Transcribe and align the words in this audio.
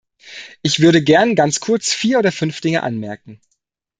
Ich 0.63 0.79
würde 0.79 1.03
gern 1.03 1.35
ganz 1.35 1.59
kurz 1.59 1.93
vier 1.93 2.17
oder 2.17 2.31
fünf 2.31 2.59
Dinge 2.59 2.81
anmerken. 2.81 3.39